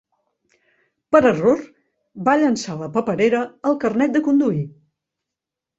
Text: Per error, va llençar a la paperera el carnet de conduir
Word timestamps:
Per 1.15 1.21
error, 1.33 1.61
va 2.29 2.35
llençar 2.45 2.73
a 2.77 2.81
la 2.81 2.91
paperera 2.97 3.47
el 3.73 3.79
carnet 3.87 4.19
de 4.19 4.25
conduir 4.31 4.69